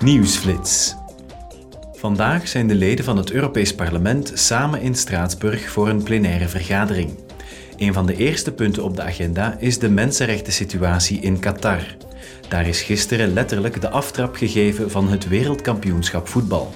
[0.00, 0.94] Nieuwsflits.
[1.92, 7.10] Vandaag zijn de leden van het Europees Parlement samen in Straatsburg voor een plenaire vergadering.
[7.76, 11.96] Een van de eerste punten op de agenda is de mensenrechten-situatie in Qatar.
[12.48, 16.72] Daar is gisteren letterlijk de aftrap gegeven van het wereldkampioenschap voetbal.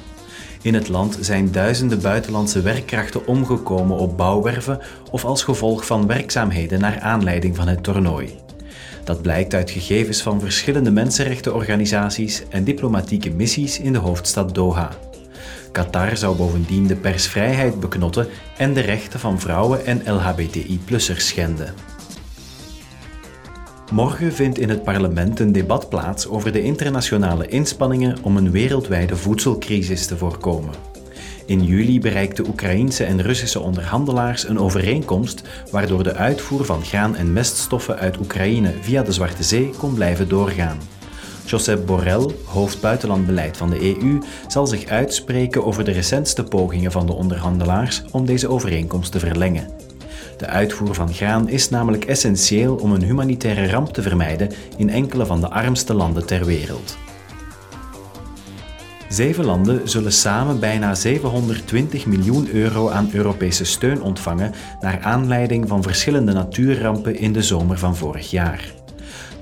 [0.63, 4.81] In het land zijn duizenden buitenlandse werkkrachten omgekomen op bouwwerven
[5.11, 8.41] of als gevolg van werkzaamheden naar aanleiding van het toernooi.
[9.05, 14.91] Dat blijkt uit gegevens van verschillende mensenrechtenorganisaties en diplomatieke missies in de hoofdstad Doha.
[15.73, 18.27] Qatar zou bovendien de persvrijheid beknotten
[18.57, 21.75] en de rechten van vrouwen en LHBTI-plussers schenden.
[23.93, 29.17] Morgen vindt in het parlement een debat plaats over de internationale inspanningen om een wereldwijde
[29.17, 30.92] voedselcrisis te voorkomen.
[31.47, 37.33] In juli bereikten Oekraïense en Russische onderhandelaars een overeenkomst waardoor de uitvoer van graan en
[37.33, 40.79] meststoffen uit Oekraïne via de Zwarte Zee kon blijven doorgaan.
[41.45, 44.19] Josep Borrell, hoofd buitenlandbeleid van de EU,
[44.49, 49.69] zal zich uitspreken over de recentste pogingen van de onderhandelaars om deze overeenkomst te verlengen.
[50.37, 55.27] De uitvoer van graan is namelijk essentieel om een humanitaire ramp te vermijden in enkele
[55.27, 56.97] van de armste landen ter wereld.
[59.13, 65.83] Zeven landen zullen samen bijna 720 miljoen euro aan Europese steun ontvangen naar aanleiding van
[65.83, 68.73] verschillende natuurrampen in de zomer van vorig jaar.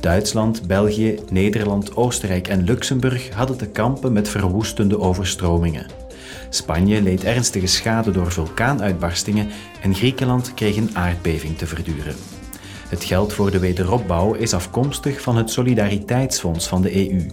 [0.01, 5.87] Duitsland, België, Nederland, Oostenrijk en Luxemburg hadden te kampen met verwoestende overstromingen.
[6.49, 9.49] Spanje leed ernstige schade door vulkaanuitbarstingen
[9.83, 12.40] en Griekenland kreeg een aardbeving te verduren.
[12.91, 17.27] Het geld voor de wederopbouw is afkomstig van het Solidariteitsfonds van de EU.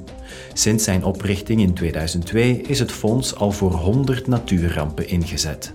[0.53, 5.71] Sinds zijn oprichting in 2002 is het fonds al voor 100 natuurrampen ingezet.